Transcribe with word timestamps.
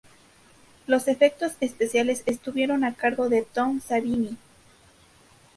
Los 0.87 1.07
efectos 1.07 1.53
especiales 1.59 2.23
estuvieron 2.25 2.83
a 2.83 2.95
cargo 2.95 3.29
de 3.29 3.43
Tom 3.43 3.81
Savini. 3.81 4.35